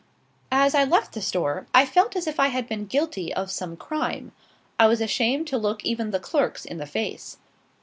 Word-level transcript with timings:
As 0.55 0.73
I 0.73 0.83
left 0.83 1.13
the 1.13 1.21
store, 1.21 1.67
I 1.75 1.85
felt 1.85 2.15
as 2.15 2.25
if 2.25 2.39
I 2.39 2.47
had 2.47 2.67
been 2.67 2.87
guilty 2.87 3.31
of 3.31 3.51
some 3.51 3.77
crime; 3.77 4.31
I 4.79 4.87
was 4.87 4.99
ashamed 4.99 5.45
to 5.49 5.59
look 5.59 5.85
even 5.85 6.09
the 6.09 6.19
clerks 6.19 6.65
in 6.65 6.79
the 6.79 6.87
face. 6.87 7.37